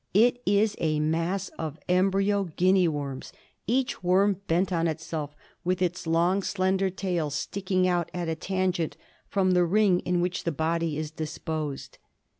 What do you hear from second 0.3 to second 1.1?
is a